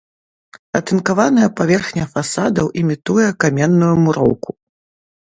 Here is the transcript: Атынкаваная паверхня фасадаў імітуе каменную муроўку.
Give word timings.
Атынкаваная 0.79 1.49
паверхня 1.61 2.05
фасадаў 2.15 2.75
імітуе 2.85 3.29
каменную 3.47 3.95
муроўку. 4.05 4.61